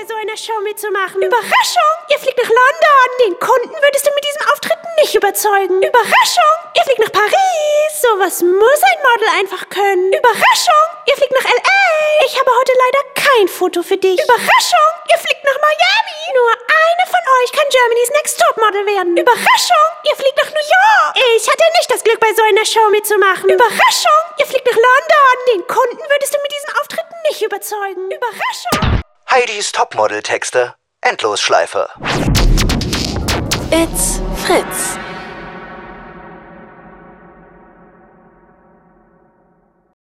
[0.00, 1.20] bei so einer Show mitzumachen.
[1.20, 1.92] Überraschung!
[2.08, 3.08] Ihr fliegt nach London.
[3.20, 5.82] Den Kunden würdest du mit diesem Auftritt nicht überzeugen.
[5.82, 6.52] Überraschung!
[6.72, 7.92] Ihr fliegt nach Paris.
[8.00, 10.08] Sowas muss ein Model einfach können.
[10.12, 10.84] Überraschung!
[11.04, 11.84] Ihr fliegt nach L.A.
[12.24, 14.16] Ich habe heute leider kein Foto für dich.
[14.16, 14.88] Überraschung!
[15.12, 16.20] Ihr fliegt nach Miami.
[16.32, 19.16] Nur eine von euch kann Germany's Next Top Model werden.
[19.20, 19.86] Überraschung!
[20.08, 21.12] Ihr fliegt nach New York.
[21.36, 23.50] Ich hatte nicht das Glück, bei so einer Show mitzumachen.
[23.52, 24.20] Überraschung!
[24.38, 25.36] Ihr fliegt nach London.
[25.52, 28.08] Den Kunden würdest du mit diesem Auftritt nicht überzeugen.
[28.08, 29.09] Überraschung!
[29.32, 30.74] Heidis Topmodel-Texte.
[31.02, 31.88] Endlosschleife.
[33.70, 34.98] It's Fritz.